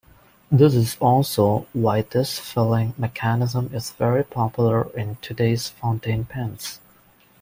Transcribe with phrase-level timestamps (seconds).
[0.51, 6.79] This is also why this filling mechanism is very popular in today's fountain pens.